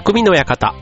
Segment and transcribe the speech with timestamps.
[0.00, 0.76] 匠の館。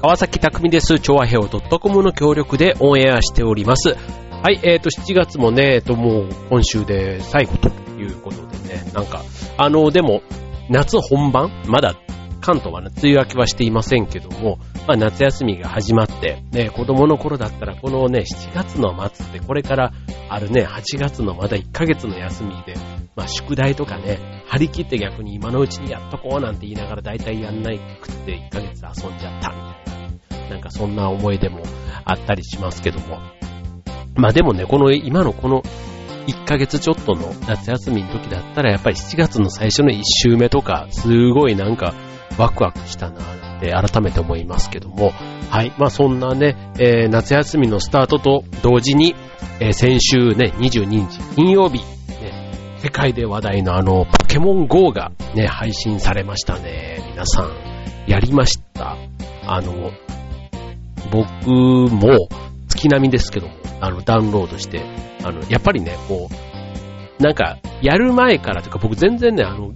[0.00, 0.98] 川崎匠です。
[1.00, 3.90] 調和平和 .com の協力でオンエアしております。
[3.90, 7.68] はい、えっ、ー、と、7月もね、えっ、ー、と、もう今週で最後と
[8.00, 9.22] いうことでね、なんか、
[9.58, 10.22] あの、でも、
[10.70, 11.50] 夏本番？
[11.66, 11.94] まだ
[12.40, 19.92] 関東はね、梅雨明けはしていませんけども、まあ夏休みが始まって、ね、子供の頃だったらこのね、7月の末ってこれから
[20.28, 22.74] あるね、8月のまだ1ヶ月の休みで、
[23.16, 29.56] まあ宿題とかね、張り切って逆に今のうちにやっとこうなんて言いながら大体やんないくって1ヶ月遊んじゃったみ
[30.30, 31.62] たいな、なんかそんな思い出も
[32.04, 33.18] あったりしますけども。
[34.14, 35.62] まあでもね、この今のこの
[36.26, 41.94] 1ヶ月ちょっとの夏休みの時だったら、やっぱり7月の最初の1週目とか、すごいなんか
[42.38, 43.20] ワクワクしたな
[43.56, 45.12] って改めて思いますけども、
[45.50, 45.72] はい。
[45.78, 49.14] まあそんなね、えー、夏休みのスタートと同時に、
[49.60, 57.04] えー、先週ね、22日金曜日、ね、世界で話題のあの、ポケモン GO がね、配信されましたね。
[57.10, 57.50] 皆さん、
[58.06, 58.96] やりました。
[59.46, 59.90] あの、
[61.10, 62.28] 僕も
[62.68, 64.82] 月並みですけども、あの、ダウンロードして、
[65.24, 69.72] あの、やっぱりね、こう、なんか、やる前からというか、僕全然ね、あの、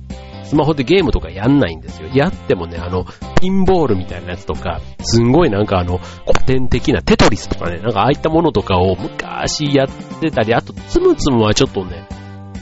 [0.52, 2.10] スマホでゲームとかやんないんですよ。
[2.12, 3.06] やってもね、あの、
[3.40, 9.88] ピンボールみたいなやつとか、すんごいなんかあの、古典的なテトリスとかね、なんかああいったものとかを昔やっ
[10.20, 12.06] てたり、あと、つむつむはちょっとね、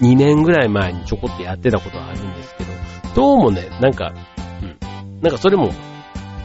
[0.02, 2.70] 2年ぐらい前にちょこっとやってたことがあるんですけど、
[3.16, 4.12] どうもね、なんか、
[4.62, 5.72] うん、なんかそれも、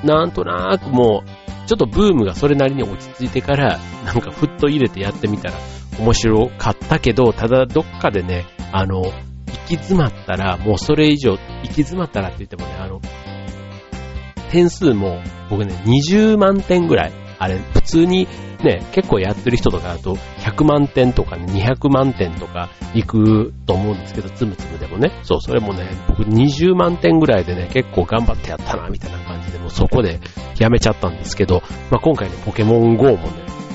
[0.04, 5.59] なんとなくもう、ちょっとブームがそれなりに落ち着いてから、なんかふっと入れてやってみたら
[6.00, 9.04] 面白かったけど、ただどっかでね、あの、
[9.66, 13.02] き詰まったら、もうそれ以上、行き詰まったらって言ってもね、あの、
[14.52, 18.28] 点数も僕ね、20万点ぐらい、あれ、普通に
[18.64, 25.12] ね、結構やってる人とかだと、100万点とか、200万点とか行くと思うんですけど、つむつむでもね。
[25.24, 30.20] そう、それもね、僕20万点ぐらいでね、結構頑張ってやったな、みたいな感じで、もうそこで
[30.58, 31.62] やめちゃったんですけど、
[31.92, 33.20] まあ、今回のポケモン GO もね、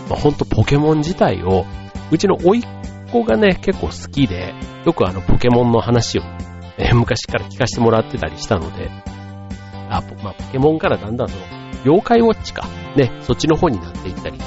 [0.09, 1.67] まあ、ほんとポケモン自体を、
[2.11, 2.80] うちの甥っ
[3.11, 4.55] 子がね、結構好きで、
[4.85, 6.23] よくあのポケモンの話を、
[6.79, 8.91] え昔から聞かせてもらってたりしたので、
[9.91, 11.43] あ、まあ、ポケモンからだんだんその、
[11.85, 12.67] 妖怪ウォッチか、
[12.97, 14.39] ね、そっちの方になっていったり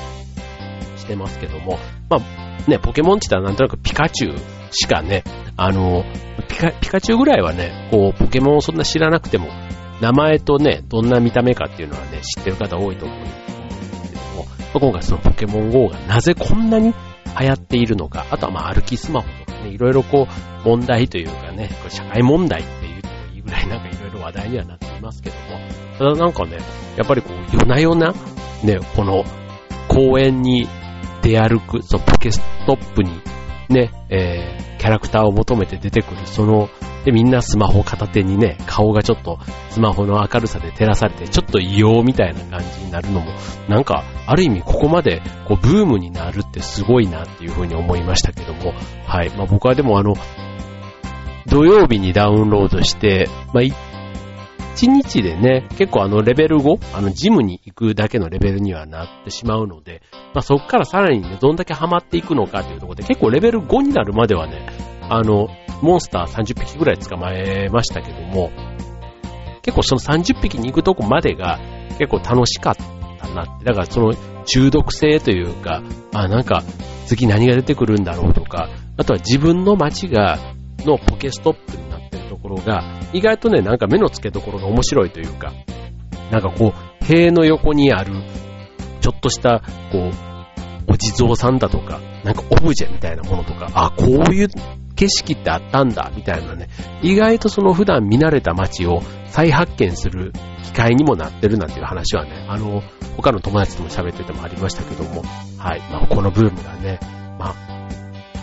[0.98, 1.78] してますけども、
[2.10, 4.38] まあ、ね、ポケモンって言ったらなんとなくピカチュウ
[4.72, 5.24] しかね、
[5.58, 6.04] あの、
[6.48, 9.50] ピカ、ピカチュウぐらいはね、こう、ポケモンをそんな知らなくても、
[10.02, 16.94] 名前とね、どんな見た目かっていうのはね、知ってる方多いと思うんですけども、今回そのポケモン GO がなぜこんなに
[17.40, 25.42] 流行っているのか、あとはまあ歩きスマホとかね、いろいろこう、問題というかね、こ社会問題って言ってもいいぐらいなんかいろいろ話題にはなっていますけども、
[25.98, 26.58] ただなんかね、
[26.98, 28.14] やっぱりこう、夜な夜な、
[28.64, 29.24] ね、この
[29.88, 30.68] 公園に
[31.22, 33.22] 出歩く、そのポケストップに
[33.70, 36.70] ね、えー、キャラクターを求めて出てくる、その、
[37.06, 43.32] で、みんなスマホ片手にね、顔がちょっとスマホの明るさで照らされて、ちょっと異様みたいな感じになるのも、
[43.68, 48.74] なんか、ある意味ここまで、こう、ブームになるってすごいなっていうふうに思いましたけども、
[49.06, 49.30] はい。
[49.32, 50.16] まあ僕はでもあの、
[51.48, 60.02] 土曜日にダウンロードして、まあ1日でね、結構あのレベル5、あのジムに行くだけのレベルにはなってしまうので、
[60.34, 64.66] まあそこからさらにね、どんだけハマっていくのかというところで、結構レベル5になるまではね、
[65.10, 65.48] あの、
[65.82, 68.52] モンスター30匹ぐらい捕まえましたけども、
[69.62, 71.60] 結構その30匹に行くとこまでが
[71.98, 72.76] 結構楽しかっ
[73.20, 73.66] たなって。
[73.66, 74.14] だからその
[74.46, 75.82] 中毒性というか、
[76.14, 76.64] あ、なんか
[77.06, 80.38] 次何が出てくるんだろうとか、あとは自分の街が、
[80.80, 85.54] のポケストップになってるところが、意外とね、なんか目の付けどころが面白いというか、
[86.32, 88.14] なんかこう、塀の横にある、
[89.02, 89.62] ちょっとした、
[89.92, 90.12] こう、
[90.88, 94.50] お地蔵さんだとか、なんかオブジェみたいなものとか、あ、こういう
[94.96, 96.70] 景色ってあったんだ、みたいなね、
[97.02, 100.34] 意外とその普段見慣れた街を再発見する
[100.64, 102.82] 機会にもなってるなんていう話はね、あの、
[103.18, 105.24] 他の友達とも喋っててもありましたけども、
[105.58, 107.00] はい、まあ、このブームがね、
[107.40, 107.74] まあ、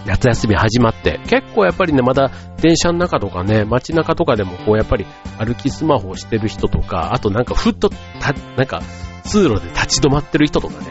[0.06, 2.30] 夏休み始まって、結構やっぱりね、まだ
[2.60, 5.06] 電車の中とかね、街中とかでもこうやっぱり
[5.38, 8.82] 歩きスマホをしてる人とか、あとなんかふっとた、なんか
[9.24, 10.86] 通路で立ち止まってる人とかね、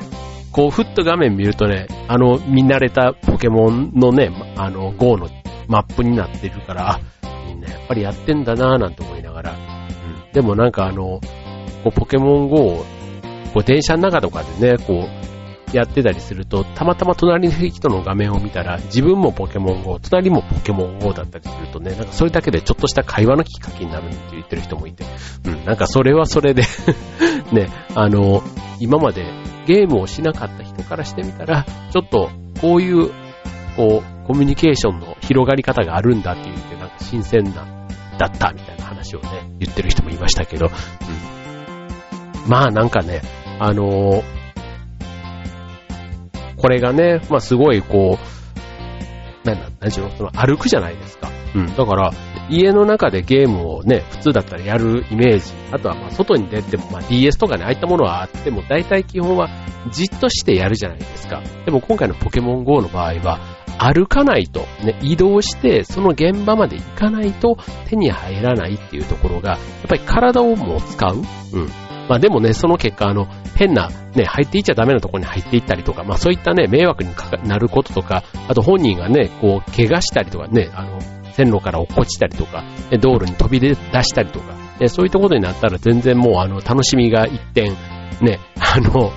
[0.51, 5.29] こうふっと画面見るとね、あの見慣れたポケモンのね、あの GO の
[5.69, 6.99] マップになってるから、あ、
[7.47, 10.31] みんなやっぱりやってんだなぁなんて思いながら、うん。
[10.33, 11.21] でもなんかあの、
[11.83, 12.85] こうポケモン GO を
[13.53, 15.07] こう電車の中とかでね、こ
[15.73, 25.05] うやってたりすると、たまたま隣の人の画面を見たら、自分もポケモン GO、隣もポケモン GO だったりするとね、なんかそれだけでちょっとした会話のきっかけになるって言ってる人もいて、
[25.45, 26.63] うん、なんかそれはそれで
[27.53, 28.41] ね、あの、
[28.79, 29.25] 今まで
[29.67, 33.11] ゲームをしなかった人からしてみたら、ちょっとこういう、
[33.75, 37.65] こう、コミュニケーションの広がり方があるんだっていうて、なんか新鮮な
[38.19, 43.23] だったみたいな話をね、言ってる人もいましたけど、うん、まあなんかね、
[43.59, 44.23] あのー、
[46.57, 48.19] これがね、まあすごいこ
[49.43, 51.31] う、なんだ、なんちゅうの、その歩くじゃないですか。
[51.55, 51.75] うん。
[51.75, 52.11] だから、
[52.51, 59.49] 家の中でゲームをね、普通だったらやるイメージ、あとはまあ外に出ても、まあ DS とかね、ああいったものはあっても、大体基本は
[59.91, 61.41] じっとしてやるじゃないですか。
[61.65, 71.15] でも今回のポケモン GO の場合は、歩かないと、ね、移動して、その現場まで行かないと手に入らないっていうところが、やっぱり体をもう使う。
[71.15, 71.23] うん。
[72.09, 77.13] まあでもね、その結果、あの、変な、ね、入っていっちゃダメなところに入っていったりとか、まあそういったね、迷惑に
[77.45, 80.99] なることとか、あと本人がね、こう、怪我したりとかね、あの、
[81.33, 82.63] 線路から落っこちたりとか、
[82.99, 84.55] 道路に飛び出したりとか、
[84.87, 87.73] そういったことになったら全然もうあの、楽しみが一点、
[88.21, 89.11] ね、あの、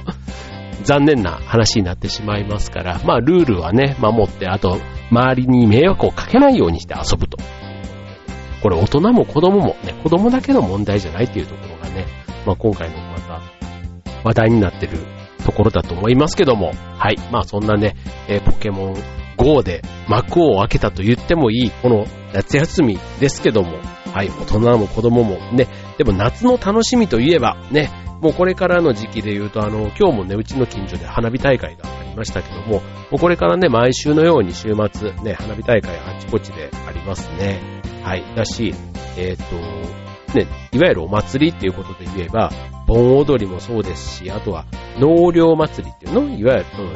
[0.82, 4.78] 残念な話になってしまいますから、まあルールはね、守って、あと、
[5.10, 7.38] 周りに迷惑をかけないようにして遊ぶと。
[8.62, 12.06] これ大人も子供もね、子供だけの問題じゃないっていうところがね、
[12.46, 13.40] まあ今回のまた
[14.24, 14.98] 話題になってる
[15.44, 17.16] ところだと思いますけども、はい。
[17.30, 17.96] まあそんなね、
[18.28, 18.94] えー、ポケモン
[19.36, 23.78] GO で幕を開けたと言ってもいい、この夏休みですけども、
[24.12, 25.66] はい、大人も子供もね、
[25.98, 27.90] でも夏の楽しみといえば、ね、
[28.22, 32.82] もうこれからの時期で言うと、あの、今日もね、うちの近所で花火大会がありましたけども、も
[33.14, 37.60] うこれからね、毎週のように週末、ね、花火大会あちこちでありますね。
[38.04, 38.24] はい。
[38.36, 38.74] だし、
[39.16, 42.52] えっ、ー、と、ね、いわゆるお祭りっていうことで言えば、
[42.86, 44.66] 盆踊りもそうですし、あとは
[45.00, 46.22] 納涼祭りっていうの？
[46.38, 46.86] いわゆる、そう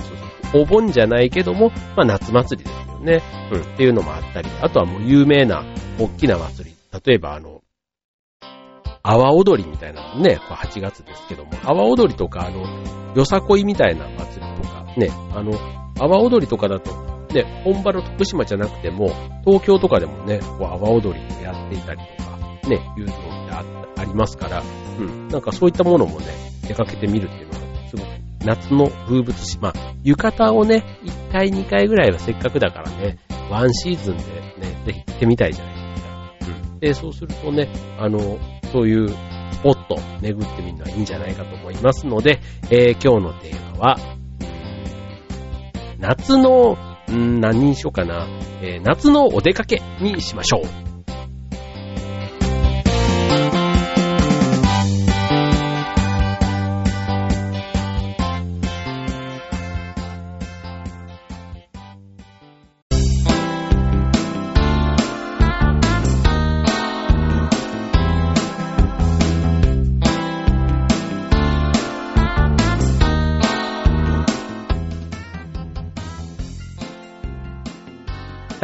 [0.52, 3.22] そうお盆じゃないけども、まあ夏祭りですよね。
[3.52, 5.64] うん、っていうのもあったり、あとはもう有名な
[5.99, 6.76] 大きな祭り。
[7.05, 7.56] 例えばあの、
[9.06, 12.67] 阿波踊りみたいなのね、8月ですけども、阿波踊りとか、あの、
[13.14, 15.53] よさこいみたいな祭りとか、ね、あの、
[16.00, 16.91] 阿波踊りとかだと、
[17.32, 19.06] ね、本場の徳島じゃなくても、
[19.44, 22.37] 東京とかでもね、こう阿波踊りをやっていたりとか、
[22.69, 24.61] ね、いうのってありますから、
[24.99, 26.26] うん、なんかそういったものもね、
[26.67, 28.06] 出かけてみるっていうのは、すごく
[28.44, 29.56] 夏の風物詩。
[29.61, 29.73] まあ、
[30.03, 33.19] 浴衣をね、1回2回ぐらいはせっかくだからね、
[33.50, 36.62] ワンシーズンでね、ぜひ行ってみたいじゃないですか。
[36.73, 36.79] うん。
[36.81, 37.69] で、そうするとね、
[38.00, 38.38] あの、
[38.76, 39.14] そういうス
[39.62, 43.96] ポット巡ってみるのはいいんじゃないかと思いますので、えー、今日のテーマは、
[45.99, 46.76] 夏の、
[47.11, 48.26] ん何にしようかな、
[48.61, 50.95] えー、夏のお出かけにしましょう。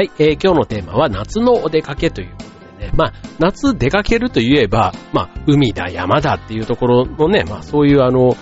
[0.03, 8.35] はい、えー、今日のテーマは夏のお出かけということでね、まあ、夏出かけるといえば、まあ、海だ、山だっていうところのね、まあ、そういうあの、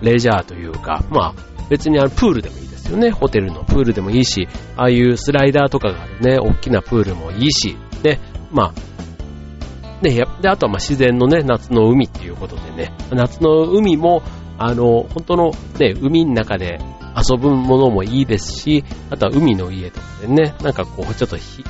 [0.00, 3.10] レジャーというか、まあ、別にあの、プールでもいいですよね。
[3.10, 8.20] ホテルのプールでもいいし、ああいうスライダーとかがあるね、大きなプールもいいし、ね、
[8.52, 14.22] まあ、ね、で、あとはまあ自然のね、夏の海っていうことでね、夏の海も、
[14.56, 15.50] あの、本当の
[15.80, 16.78] ね、海の中で
[17.18, 21.64] 遊ぶものもいいですし、あとは海の家とかでね、なんかこう、ちょっとひ、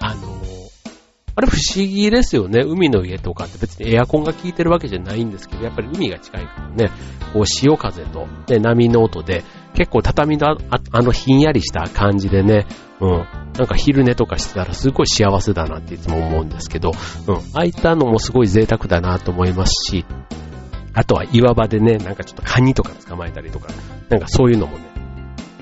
[0.00, 0.40] あの、
[1.36, 2.62] あれ不思議ですよね。
[2.66, 6.90] 海の家とかって別にエアコンが効いてるわけじゃないんですけど、やっぱり海が近いからね、
[7.32, 9.44] こう潮風と、ね、波の音で、
[9.74, 10.56] 結構畳のあ
[10.90, 12.66] あのひんやりした感じでね、
[13.00, 13.10] うん、
[13.56, 16.92] なんか昼寝とかしてたらすごい幸せだなっていつも思うんですけど、
[17.26, 20.04] うん、ああいったのもすごい贅沢だなと思いますし、
[20.94, 23.68] あとは岩場でね、なんかちょっとカニとか捕まえたりとか、
[24.08, 24.84] なんかそういうのもね、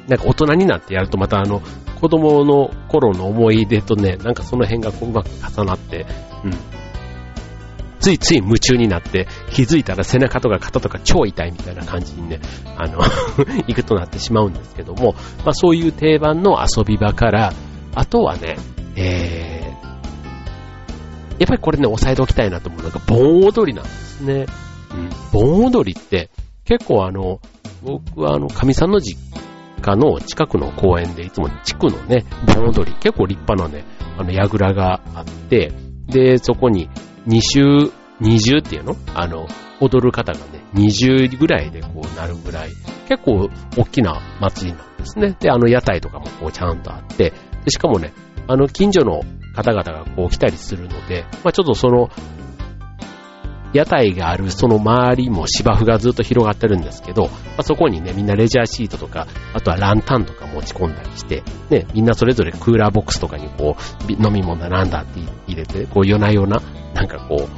[0.09, 1.63] なんか大人になってやるとまたあの、
[2.01, 6.07] 子供の頃の思い出とね、なんかその辺がこううまく重なって、
[6.45, 6.53] うん。
[8.01, 12.41] ついつい夢中になって、気づいたら背中とか肩とか超痛いみたいな感じにね、
[12.77, 13.01] あの
[13.67, 17.53] 行くとなってしまうんですけども、まあそういう定番の遊び場から、
[17.95, 18.57] あとはね、
[18.95, 24.47] えー、やっぱりこれね、押さえておきたいなと思うのが、盆踊りなんですね。
[25.33, 26.31] 盆踊りって
[26.65, 27.41] 結構あの、
[27.83, 29.19] 僕はあの、神さんの実
[29.81, 33.85] 家の近くの公園でいつも地区のね、盆踊り、結構立派なね、
[34.19, 35.73] あの、櫓があって、
[36.07, 36.91] で、そこに
[37.27, 38.97] 2週、二重っていうの？
[39.15, 39.47] あの、
[39.81, 42.71] 踊る方がね、20ぐらいでこうなるぐらい、
[43.09, 45.37] 結構大きな祭りなんですね。
[45.39, 47.33] で、あの屋台とかもこうちゃんとあって、
[47.69, 48.13] しかもね、
[48.49, 49.23] あの近所の
[49.55, 52.11] 方々がこう来たりするので、まあちょっとその
[53.73, 63.77] 屋台があるその周りも芝生がずっと広がってるんですけど、まあ、そこにね、みんなレジャーシートとか、あとはランタンとか持ち込んだりして、ね、みんなそれぞれクーラーボックスとかにこ
[64.09, 66.63] う、飲み物なんだって入れて、こう夜な夜な、
[66.95, 67.49] なんかこう、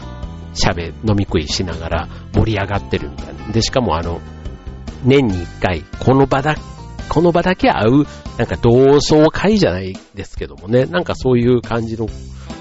[0.53, 3.53] 喋、飲み食いしながら盛り上がってるみたいな。
[3.53, 4.21] で、しかもあの、
[5.05, 6.57] 年に一回、この場だ、
[7.09, 12.09] この場だけ会う、なんか同窓会じゃないですけどもね、なんかそういう感じの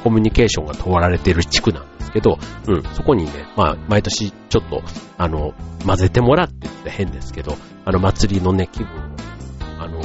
[0.04, 2.38] コミュニケーションが問われてる地区なんですけど、
[2.68, 4.82] うん、そこにね、まあ、毎年ちょっと、
[5.18, 5.54] あの、
[5.86, 9.00] 混ぜてもらってって変ですけど、あの、祭りのね、気分を、
[9.80, 10.02] あの、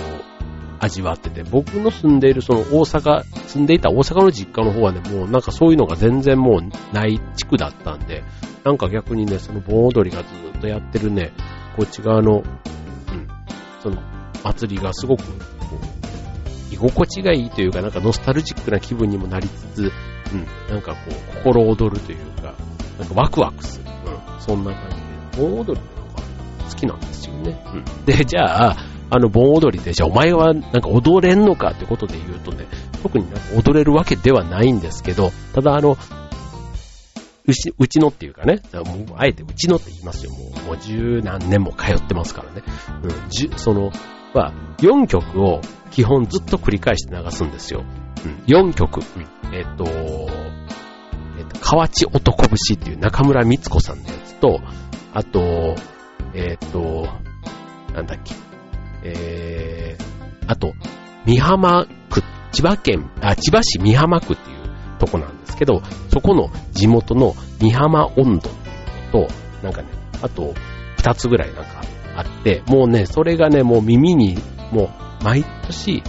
[0.79, 8.23] 味わってて、僕の住んでいるその大阪、住んでいた大阪の実家の方はね、もうなんかそういうのが全然もうない地区だったんで、
[8.65, 11.33] なんか逆にね、その盆踊りがずっとやってるね、
[11.77, 12.45] こっち側の、うん、
[13.83, 14.03] その
[14.43, 15.23] 祭りがすごく、
[16.71, 19.93] 居心地がいいというか、なんかノスタルジックな気分にもなりつつ、
[20.35, 22.55] うん、なんかこう、心躍るというか、
[22.99, 23.85] なんかワクワクする。
[23.87, 24.97] うん、そんな感じ
[25.39, 26.23] で、盆踊りってなんか
[26.69, 27.65] 好きなんですよね。
[27.75, 28.05] うん。
[28.05, 28.77] で、じゃあ、
[29.11, 32.67] あの盆踊りで、じゃあお前はなんか踊れんのかってことで言うとね、
[33.03, 35.97] 特になんか踊れるわけではないんですけど、ただあの、
[37.47, 40.33] うち、うちのっていうかね、もうあえてうちのって言いますよ。
[40.33, 42.63] もう、もう十何年も通ってますからね。
[43.03, 43.93] うん、じその、
[44.33, 45.61] は、4曲を
[45.91, 47.85] 基本ずっと繰り返して流すんですよ。
[48.25, 49.01] うん、4曲。
[49.01, 49.85] うん、えっ、ー、と、
[51.39, 54.61] えっ、ー、と、河内男節っていう中村光子さんのやつと、
[55.13, 55.75] あと、
[56.35, 57.09] えっ、ー、と、
[57.95, 58.35] なんだっけ、
[59.05, 60.73] えー、あと、
[61.27, 69.89] 美浜区、千葉県、あ、千葉市美浜区っていうとこなんですけど、そこの地元の美浜温度っていうのと、なんかね、
[70.23, 70.55] あと、
[70.97, 71.83] 二つぐらいなんか
[72.17, 74.39] あって、もうね、それがね、もう耳に、
[74.73, 74.85] も
[75.21, 76.03] う、毎年、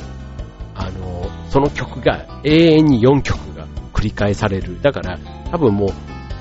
[0.74, 1.25] あの、
[1.56, 4.82] その曲が、永遠に4曲が繰り返される。
[4.82, 5.18] だから、
[5.52, 5.90] 多分もう、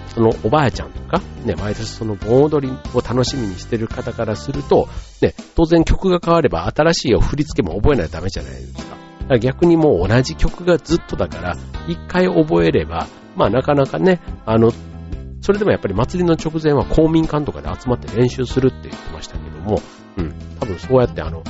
[0.09, 4.89] そのおばあちゃんとか、ね、毎年その盆踊りを楽しみにしてる方からすると、
[5.23, 8.97] ね、当然曲が変われば新しい振り付けも覚えないとダメじゃないですか。
[9.29, 11.57] か逆にもう同じ曲がずっとだから、
[11.87, 13.07] 一回覚えれば、
[13.37, 14.73] まあなかなかね、あの、
[15.43, 19.81] それでもやっぱり祭りの直前は公民館とかで集まって練習するって言ってましたけども、
[20.17, 21.45] うん、多分そうやってあの、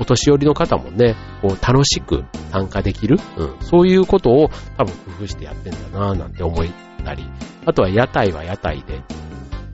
[0.00, 6.66] お年寄りの方もね、こう楽しく参加できる、うん、そういうことを多分工夫してやってんだなぁなんて思っ
[7.04, 7.24] たり、
[7.66, 9.02] あとは屋台は屋台で、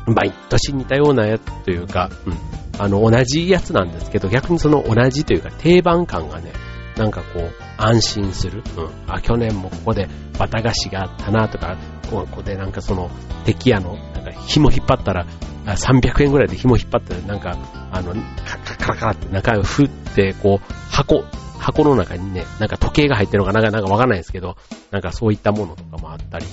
[0.07, 2.35] 毎年似たようなやつというか、うん、
[2.79, 6.53] あの同じやつなんですけど、逆にその同じというか定番感がね、
[6.97, 8.63] なんかこう、安心する。
[8.77, 8.91] うん。
[9.07, 10.09] あ、去年もここで
[10.39, 11.77] バタ菓子があったなとか、
[12.11, 13.11] ここでなんかその、
[13.47, 15.27] 敵屋の、なんか紐引っ張ったら、
[15.65, 17.57] 300円ぐらいで紐引っ張ったら、なんか、
[17.93, 21.25] あの、カラカラカラって中を振って、こう、箱、
[21.59, 24.57] 箱の中にね、なんか時計が入ってるのかなんか、なんかわかんないですけど、
[24.91, 26.51] なんかそういったものとかもあったりね、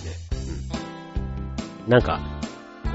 [1.85, 1.91] うん。
[1.91, 2.19] なんか、
[2.83, 2.89] こ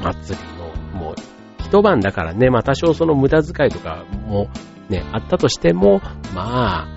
[0.00, 1.14] う、祭りの、もう、
[1.62, 4.48] 一晩だからね、まあ多少その無駄遣いとかも
[4.88, 6.00] ね、あったとしても、
[6.34, 6.88] まあ、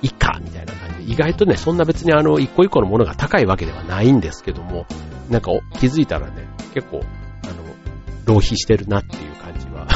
[0.00, 4.86] いいか、みたいな感じで、意外とね、そんな別にあの、一個一個のものが高いわけではないんですけども、
[5.28, 7.00] なんか気づいたらね、結構、
[7.44, 7.54] あの、
[8.26, 9.86] 浪費してるなっていう感じは。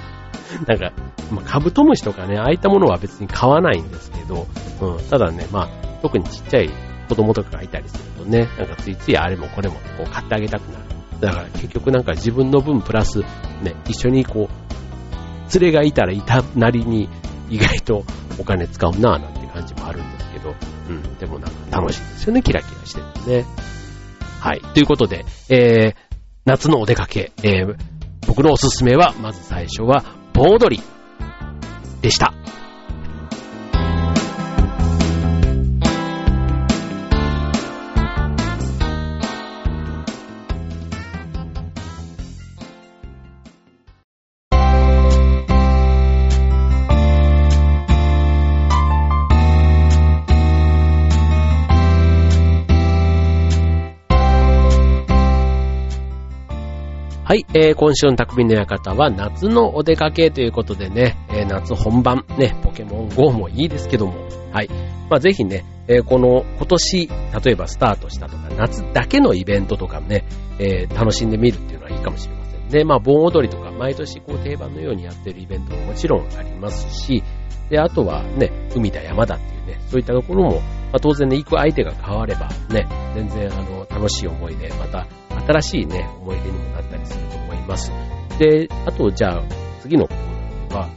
[0.66, 0.92] なんか、
[1.30, 4.46] まあ、カブトムシとかね、ああいったものは別に買わないんですけど、
[4.80, 5.68] うん、ただね、まあ、
[6.02, 6.70] 特にちっちゃい
[7.08, 10.84] 子供とかがいたりするとね、なんかついついあれもこれもこう買ってあげたくなる。
[11.20, 13.20] だから結局なんか自分の分プラス、
[13.62, 17.08] ね、一緒にこう、連れがいたらいたなりに
[17.48, 18.04] 意外と
[18.38, 20.54] お金使うなぁなんて感じもあるんですけど、
[20.88, 23.00] うん、でもなんか楽しいですよね、キラキラして
[23.30, 23.46] るね。
[24.40, 24.60] はい。
[24.60, 26.09] ということで、えー、
[26.50, 27.76] 夏のお出かけ、えー、
[28.26, 30.82] 僕のおすすめは、まず最初は、盆踊り
[32.02, 32.34] でした。
[57.30, 64.14] はい、えー、今週の匠の館は夏のお出かけということでね、えー、夏本番、ね、ポケモン GO もいいですけども、
[64.50, 64.68] はい。
[65.08, 70.24] まあ、ぜひね、えー、この今年、例えばスタートしたとか、夏だけのイベントとかね、
[70.58, 72.82] えー、楽しんでみるっていうのはいいかもしれませんね。
[72.82, 77.22] まあ、盆踊りとか、毎年こう定番のようにやってるイベントももちろんありますし、
[77.68, 80.62] で、あとはね、海だ山だっていうね、そういったところも、ま
[80.94, 85.06] あ、当然ね、行く相手が変わればね、全然あの、楽しい思い出、また
[85.50, 87.90] 新しいね、思い出にもなったりすると思います。
[88.38, 89.42] で、あと、じゃあ、
[89.80, 90.16] 次のコー
[90.70, 90.88] ナーは、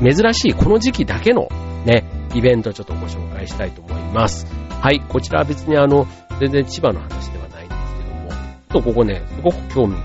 [0.00, 1.48] 珍しいこの時期だけの
[1.84, 4.46] ね、イベントちょっとご紹介したいと思います。
[4.80, 6.06] はい、こちらは別にあの、
[6.38, 10.00] 全然千葉の話ではないんですけども、ちょっとここね、すごく興味が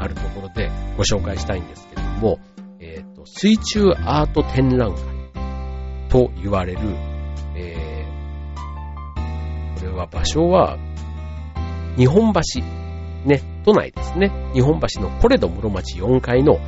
[0.00, 2.38] あるところでご紹介したいんですけども、
[2.80, 5.16] えっ、ー、と、水中アート展覧会
[6.08, 6.80] と言われる、
[9.96, 10.78] は場所は、
[11.96, 12.62] 日本橋、
[13.24, 14.30] ね、都内ですね。
[14.54, 16.58] 日本橋のコレド室町4階の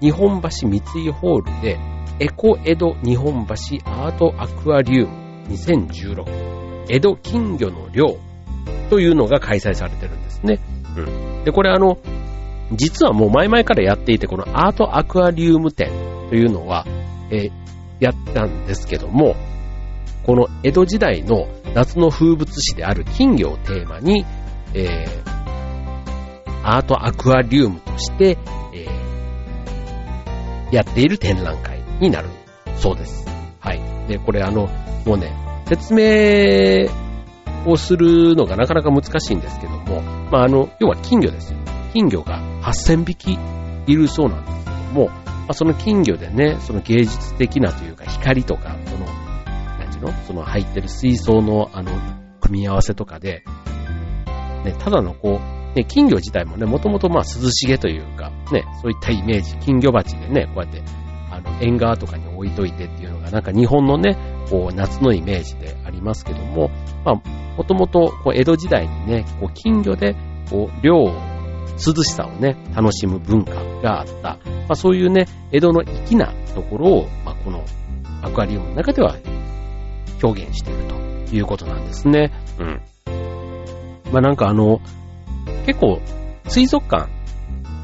[0.00, 1.78] 日本橋三井ホールで
[2.18, 3.54] エコ江戸日本橋
[3.84, 5.14] アートアクアリウム
[5.48, 8.18] 2016江戸金魚の漁
[8.90, 10.60] というのが開催されてるんですね。
[10.96, 11.44] うん。
[11.44, 11.98] で、これあの、
[12.72, 15.90] 実はもう前々からやっていて、このアートアクアリウム展
[16.28, 16.84] というのは、
[17.30, 17.50] え、
[18.00, 19.34] やったんですけども、
[20.24, 24.24] この江戸時代の夏の風物詩である金魚をテーマに、
[24.72, 28.38] えー、アートアクアリウムとして、
[28.72, 32.30] えー、やっている展覧会になる
[32.78, 33.26] そうです。
[33.60, 34.08] はい。
[34.08, 34.70] で、これあの、
[35.04, 35.36] もうね、
[35.68, 36.88] 説明
[37.70, 40.00] をするのがなかなか難しいんですけども、
[40.32, 41.58] まあ、あの、要は金魚ですよ。
[41.92, 43.38] 金魚が8000匹
[43.86, 45.14] いるそうなんですけども、ま
[45.48, 49.25] あ、その金魚でね、その芸術的なというか光とか、その、
[50.00, 51.92] なんちゅうのその入ってる水槽のあの、
[52.40, 53.44] 組み合わせとかで、
[54.64, 60.82] ね、ただのこう、ね、金魚自体もね、もともとまあ涼しげというか、ね、そういったイメージ、金魚鉢でね、こうやって、
[61.30, 64.16] あの、縁側とかに置いといてっていうのが、なんか日本のね、
[64.48, 66.70] こう、夏のイメージでありますけども、
[67.04, 67.14] まあ、
[67.56, 70.16] もともと、こう、江戸時代にね、こう、金魚で、
[70.50, 71.12] こう、漁を、
[71.76, 74.38] 涼しさをね、楽しむ文化があった。
[74.48, 77.62] まあ、そういうね、江戸の粋なところを、まあ、この
[78.22, 79.16] アクアリウムの中では
[80.26, 82.32] 表現しているということなんですね。
[82.58, 82.80] うん。
[84.12, 84.80] まあ、なんかあの、
[85.66, 86.00] 結構、
[86.48, 87.08] 水族館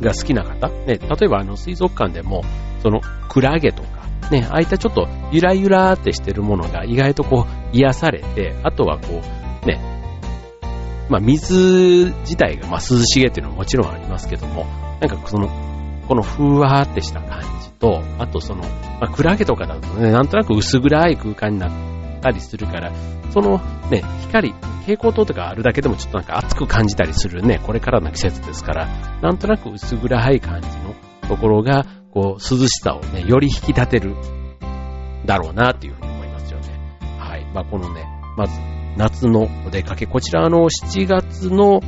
[0.01, 2.43] が好きな方、ね、例えばあの水族館でも、
[2.83, 9.21] その、クラゲとか、ね、ああいったちょっとゆらゆらってしてるものが意外とこう癒されて、あとはこ
[9.65, 9.81] う、ね、
[11.09, 14.65] まあ水自体がまあ涼しげっていうのはもちろんありますけども、
[15.01, 15.49] なんかその、
[16.09, 21.92] このふわーってした感じと、あとその、まあ、クラゲとかだとね、なんとなく薄暗い空間になっ
[22.23, 22.93] たりするから、
[23.31, 23.59] その
[23.91, 28.87] ね、光、蛍光灯とかあるだけでもちょっとなんか熱く感じたりするね、これからの季節ですから、
[29.21, 30.95] なんとなく薄暗い感じの
[31.29, 34.15] ところが、こう、涼しさをね、より引き立てる、
[35.25, 36.99] だろうなっていうふうに思いますよね。
[37.19, 37.45] はい。
[37.55, 38.05] まあ、このね、
[38.37, 38.59] まず、
[38.97, 40.07] 夏のお出かけ。
[40.07, 41.81] こちら、あの、7月の、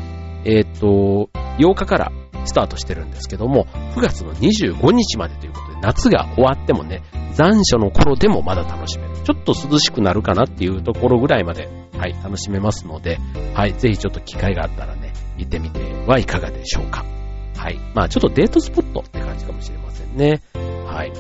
[0.45, 2.13] えっ、ー、と、8日から
[2.45, 7.03] スタートしてるんですけども、9月の25日までということで、夏が終わってもね、
[7.35, 9.15] 残暑の頃でもまだ楽しめる。
[9.25, 13.19] ちょっと涼しくなるかなっていうところぐらいまで、はい、楽しめますので、
[13.55, 17.05] はい、ぜひちょっと機会があったらね、行ってみてはいかがでしょうか。
[17.57, 17.79] はい。
[17.95, 20.43] まあちょっとデートスポットって感じかもしれませんね。
[20.87, 21.13] はい。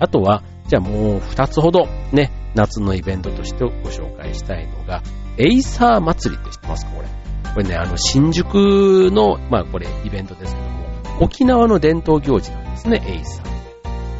[0.00, 5.02] あとは、じゃあもう二つほどね、夏のイベントとしてご紹介したいのが、
[5.36, 7.08] エイサー祭りって知ってますかこれ。
[7.54, 10.84] これね、あの、新宿の、まあこれイベントですけども、
[11.20, 13.53] 沖縄の伝統行事なんですね、エイサー。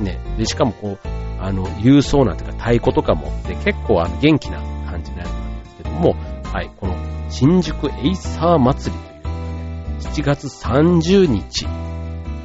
[0.00, 0.18] ね。
[0.38, 1.08] で、しかもこう、
[1.40, 6.16] あの、勇壮なというか太鼓とかも、で、結構あの元気な感じのやつなんですけども、
[6.52, 6.96] はい、この
[7.30, 11.66] 新宿エイサー祭りというね、7月30日、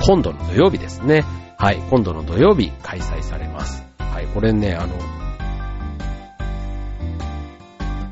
[0.05, 1.23] 今度の土曜日ですね。
[1.57, 3.83] はい、今度の土曜日開催されます。
[3.99, 4.93] はい、これね、あの、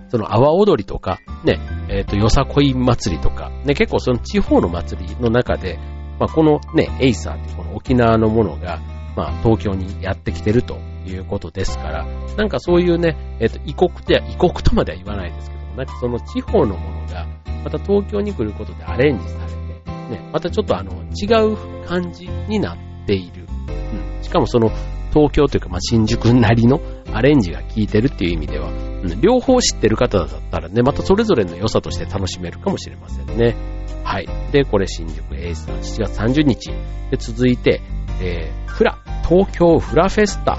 [0.10, 5.80] その阿波踊りとか、ね、えっ、ー、と、よさこい祭りとか、ね、結構その地方の祭りの中で、
[6.20, 8.80] まあ、このね、エイサーっていうこの沖縄のものが、
[9.18, 12.06] まあ、東京にやってきてるということですから、
[12.38, 17.26] なんかそういうね、えっ、と、異国で、異国とまでは言わないですけども、なんかその地方のものが、
[17.64, 22.78] また東京に来ることでアレンジされて、ね、またちょっとあの、違う感じになっ
[23.08, 23.48] ている。
[23.68, 24.24] うん。
[24.24, 24.70] しかもその、
[25.12, 26.80] 東京というか、まあ、新宿なりの
[27.12, 28.72] アレンジが効いてるっていう意味では、う
[29.08, 33.56] ん、両方知ってる方だったらね、またそれぞれの良さとして楽しめるかもしれませんね。
[34.04, 34.28] はい。
[34.52, 36.72] で、これ新宿エースさん7月30日。
[37.10, 37.82] で、続いて、
[38.22, 38.98] えー、フラ、
[39.28, 40.58] 東京フラフェスタ。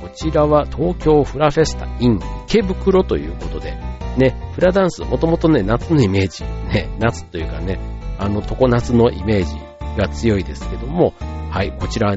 [0.00, 3.76] こちらは東京フラフェスタ in 池袋ということで、
[4.16, 7.78] ね、フラダンス、もともとね、夏のイメージ、ね、夏というかね、
[8.18, 9.54] あの、常夏のイメージ
[9.98, 11.12] が強いですけども、
[11.50, 12.14] はい、こちら、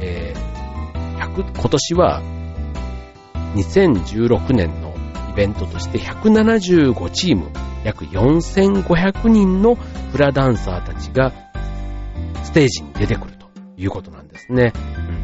[0.00, 2.22] えー、100今年は、
[3.56, 4.94] 2016年の
[5.30, 7.50] イベントとして175チーム、
[7.84, 11.32] 約4500人のフラダンサーたちが
[12.44, 14.72] ステージに出てくるということなんですね。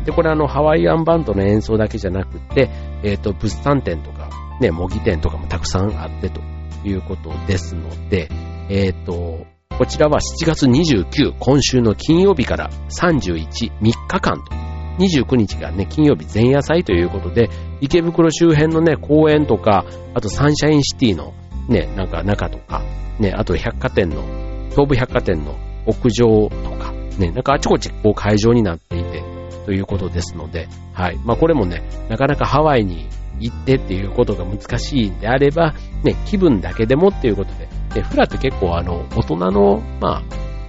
[0.05, 2.71] で、これあの、ハワイアンバンドの演奏だけじゃなくて、
[3.03, 6.41] えっ、ー、と、物産展とか、ね、模擬店とかもたくさんあってと
[6.85, 8.29] いうことですので、
[8.69, 9.47] えっ、ー、と、
[9.79, 14.71] こちらは7月29、今週の金曜日から31、3日間と。
[14.99, 17.49] 29日がね、金曜日前夜祭ということで、
[17.81, 21.33] 池袋周辺のね、公園とか、あとサンシャインシティの
[21.69, 22.83] ね、なんか中とか、
[23.19, 24.23] ね、あと百貨店の、
[24.71, 29.23] 東武百貨店の屋上とか、ね、なんかあちこちこう会場になっていて、
[29.67, 31.19] ということですので、はい。
[31.25, 33.09] まあこれもね、なかなかハワイに
[33.41, 40.23] 行ってっていうことが難しいんであれば、ね、気分だけでもっていうことで、で、フラって結構あの、大人の、ま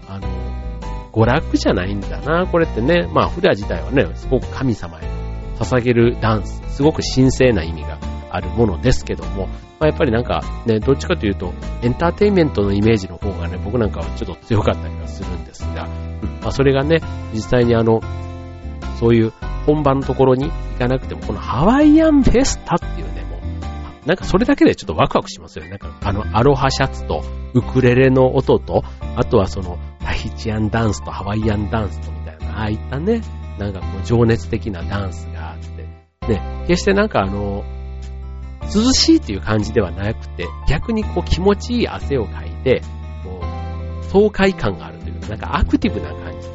[0.07, 0.27] あ、あの、
[1.11, 3.07] 娯楽じゃないんだな、これってね。
[3.13, 5.01] まあ、フラ自体はね、すごく神様へ
[5.59, 7.99] 捧げるダンス、すごく神聖な意味が
[8.31, 9.47] あるものですけども、
[9.79, 17.01] まあ、やっぱりなんかね、どっちかというと、エンターテインメントのイメージの方がね、僕なんかはちょっと強かったりはするんですが、うんまあ、それがね、
[17.33, 17.99] 実際にあの、
[19.01, 19.33] そういう
[19.65, 25.71] 本番のところに行かなくても、このハワイアンフェスタっていうね、もう、なんかそれだけでちょっとワクワクしますよね。
[25.71, 27.23] なんかあの、アロハシャツと
[27.55, 28.83] ウクレレの音と、
[29.15, 33.21] あとはその、タヒチアンダンスとハワイアンダンスとみたいな、ああいったね、
[33.57, 37.63] なんかこう情熱的なダンスがあって、ね、決してなんかあの、
[38.73, 42.83] 涼しいっていう感じではなくて、逆にこう気持ちいい汗をかいて、
[43.23, 46.50] こう、爽快感があるというか、なんかアクティブな感じ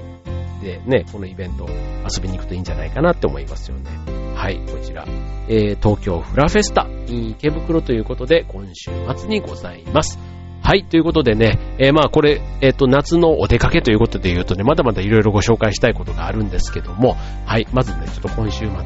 [0.66, 3.88] でね、このイベント遊びに行くといいんじゃないかなって思いますよね。
[4.34, 5.04] はい、こちら、
[5.48, 10.18] えー、東京フラフェスタ、池袋ということで、今週末にございます。
[10.62, 10.84] はい。
[10.84, 17.68] ということでね、えー、まあこれ、えっ、ー、と、夏のお出かけということで言うとね、まだまだいろいろご紹介したいことがあるんですけども、はい。
[17.72, 18.82] まずね、ちょっと今週末中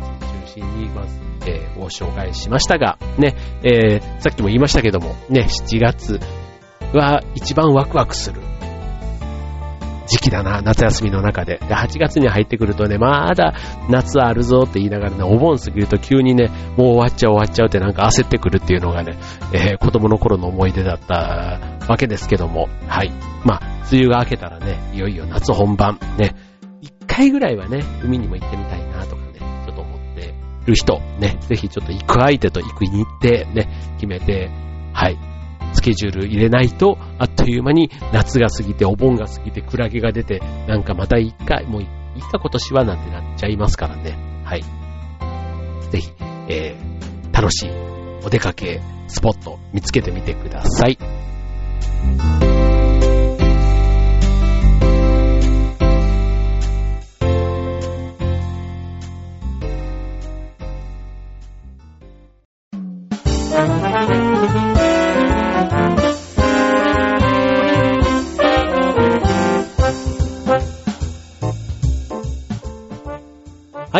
[0.46, 6.20] 心に、まず、えー、ご紹介しましたが、ね、えー、さっきも言いましたけども、ね、7月
[6.92, 8.42] は一番ワクワクする
[10.10, 11.58] 時期だな、夏休みの中で。
[11.58, 13.54] で、8月に入ってくるとね、まだ
[13.88, 19.16] 夏あるぞって言いながらね、お盆過ぎると急にね、もう終わっちゃう終わっちゃうってなんか焦ってくるっていうのがね、
[19.52, 23.12] えー、子供の頃の思い出だったわけですけども、はい。
[23.44, 23.60] まあ、
[23.92, 26.34] 梅雨が明けたらね、いよいよ夏本番、ね、
[26.80, 30.34] 一回ぐらいはね、海にも行ってみたいなとかね、ちょっと思って
[30.66, 34.50] る人、ね、ぜひちょっと行く相手と行く日程ね、決めて、
[34.92, 35.29] はい、
[35.72, 44.16] スケジュール入れないと、あっという間に夏が過ぎて、お盆が過ぎて、クラゲが出て、なんかまた一回、もういいか今年はなんてなっちゃいますからね。
[44.44, 44.62] はい。
[45.90, 46.10] ぜひ、
[46.48, 47.70] えー、楽しい
[48.24, 50.98] お出かけスポット見つけてみてください。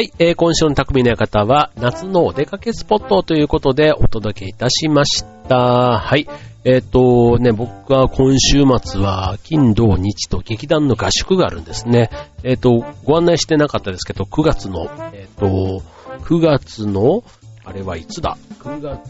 [0.01, 5.99] はい、えー、今週の匠の館は夏のお出かけスポットということでお届けいたしました。
[5.99, 6.27] はい。
[6.65, 12.09] えっ、ー、とね、僕は今週末は金土日と劇団の合宿があるんですね。
[12.45, 15.83] えっ、ー、と、ご案内してなかったですけど、9月の、えっ、ー、と、
[16.25, 17.23] 9月の、
[17.67, 19.01] あれはいつだ ?9 月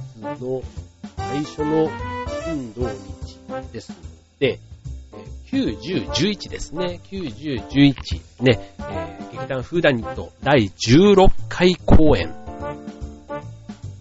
[0.42, 0.60] の
[1.16, 1.88] 最初の
[2.44, 3.92] 金土日です
[4.40, 4.58] で、
[5.50, 7.00] 9、10、11ですね。
[7.10, 12.32] 9、10、11ね、えー、劇団フーダニット第16回公演、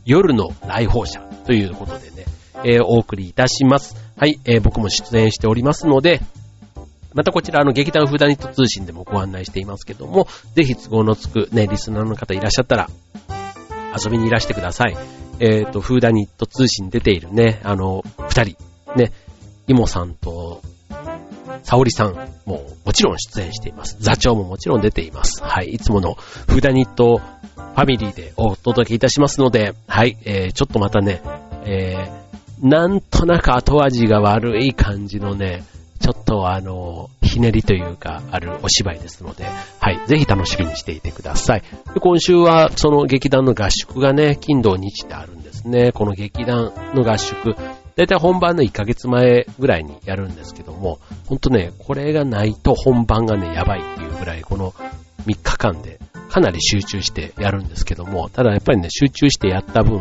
[0.05, 2.25] 夜の来訪者ということでね、
[2.63, 3.95] えー、お送りいたします。
[4.15, 6.21] はい、えー、僕も出演しておりますので、
[7.15, 12.87] またこちら、あの、劇団フーダニット通信でもご案内していますけども、ぜひ都合のつくね、リスナーの方いらっしゃったら、
[13.97, 14.95] 遊びにいらしてください。
[15.39, 18.57] えっ、ー、と、フーダニット通信出ているね、あの、二人、
[18.95, 19.11] ね、
[19.67, 20.61] イモさんと
[21.63, 23.97] 沙織さんももちろん出演しています。
[23.99, 25.43] 座長ももちろん出ています。
[25.43, 25.69] はい。
[25.71, 30.17] いつものフダニットファミリーでお届けいたしますので、はい。
[30.25, 31.21] えー、ちょっとまたね、
[31.65, 35.63] えー、なんとなく後味が悪い感じのね、
[35.99, 39.45] ちょっとあの、ひねりというか、あるお芝居ですので、
[39.79, 39.99] はい。
[40.07, 41.61] ぜひ楽しみにしていてください。
[41.93, 45.91] で今週はその劇団の合宿がね、金土日であるんですね。
[45.91, 47.55] この劇団の合宿。
[47.99, 54.71] だいたい本番の1ヶ月前ぐらいにやるんですけども、ほんとね、これがないと本番がね、やばいっていうぐらい、この
[55.25, 59.99] 3日間でかなり集中してやるんですけども、ただやっぱりね、集中してやった分、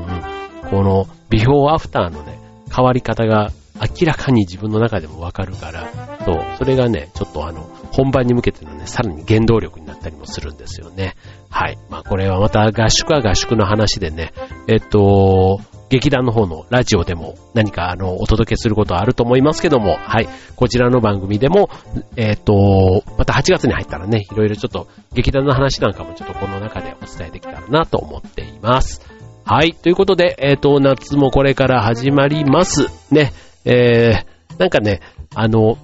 [0.70, 2.38] このビフォーアフターのね、
[2.72, 5.88] 変わり方が明らかに自分の中でもわかるから、
[6.24, 11.16] そう、それがね、ちょっとあの、本番に向けてのね、さらに原動力になったりもするんですよね。
[11.50, 11.78] はい。
[11.90, 14.32] まあこれはまた合宿は合宿の話でね、
[14.68, 20.28] えっと、劇団の方のラジオでも何かあの、お届けすることはあると思いますけども、はい。
[20.54, 21.70] こちらの番組でも、
[22.16, 29.00] えっ、ー、と、また8月に入ったらね、いろいろちょっと劇団の話なんかもちょっとこの中でお伝えできたらなと思っています。
[29.44, 29.72] はい。
[29.72, 32.88] ということで、えっ、ー、と、夏もこれから始まります。
[33.10, 33.32] ね。
[33.64, 35.00] えー、なんかね、
[35.34, 35.78] あの、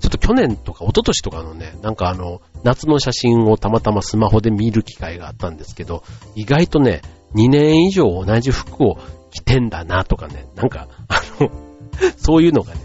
[0.00, 6.02] ちょっと去年とか一昨年とかのね、なんかあの、夏の写真をたまたまスマホで見る機会があったんですけど、
[6.34, 7.00] 意外とね、
[7.34, 8.98] 2年以上同じ服を
[9.30, 11.50] 着てんだなとかね、なんか、あの、
[12.16, 12.80] そういうのがね、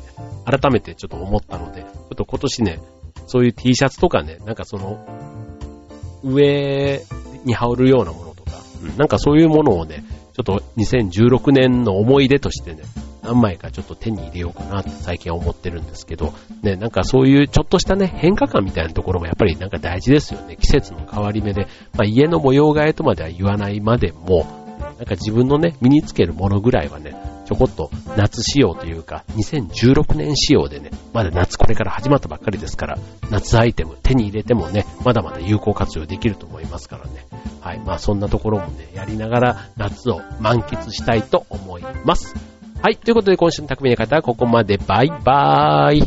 [0.46, 2.80] 改めてちょっと思ったので、ちょっと今年ね、
[3.28, 5.04] そういう T シャツとかね、なんかその、
[6.24, 7.02] 上
[7.44, 8.52] に羽織るようなものとか、
[8.84, 10.04] うん、なんかそういうものをね、
[10.34, 12.84] ちょっと2016年の思い出としてね、
[13.26, 20.56] 何枚かちょっと手に入れようかなって最近は思ってるんですけど、ね、なんかそういうちょっとしたね、変化感みたいなところもやっぱりなんか大事ですよね。
[20.56, 24.46] 季節の変わり目で、まあ家の模様替えとまでは言わないまでも、
[24.98, 32.98] なんか自分のね、身につけるものぐらいはね、ちょこっと夏仕様というか、2016年仕様でね、まだ夏これから始まったばっかりですから、
[33.30, 37.26] 夏アイテム手に入れてもね、まだまだ有効活用できると思いますからね。
[37.62, 37.80] はい。
[37.80, 42.36] まあそんなところもね、やりながら夏を満喫したいと思います。
[42.82, 44.78] はい、ということで今週の匠の方はここまで。
[44.78, 46.04] バイバーイ。